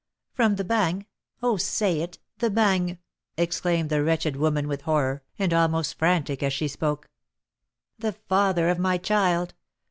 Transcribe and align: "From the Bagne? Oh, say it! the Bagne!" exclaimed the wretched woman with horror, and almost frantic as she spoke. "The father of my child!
"From 0.33 0.55
the 0.55 0.63
Bagne? 0.63 1.03
Oh, 1.43 1.57
say 1.57 1.99
it! 1.99 2.17
the 2.39 2.49
Bagne!" 2.49 2.95
exclaimed 3.37 3.91
the 3.91 4.03
wretched 4.03 4.35
woman 4.35 4.67
with 4.67 4.81
horror, 4.81 5.21
and 5.37 5.53
almost 5.53 5.99
frantic 5.99 6.41
as 6.41 6.53
she 6.53 6.67
spoke. 6.67 7.07
"The 7.99 8.13
father 8.13 8.67
of 8.69 8.79
my 8.79 8.97
child! 8.97 9.53